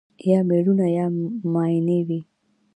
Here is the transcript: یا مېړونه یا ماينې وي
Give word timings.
یا 0.29 0.39
مېړونه 0.49 0.85
یا 0.97 1.05
ماينې 1.53 1.99
وي 2.07 2.19